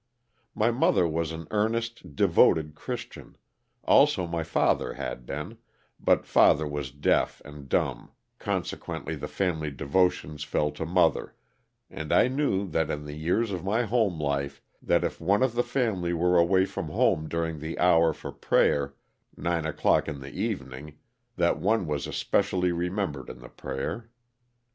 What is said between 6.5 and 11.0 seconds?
was deaf and dumb con sequently the family devotions fell to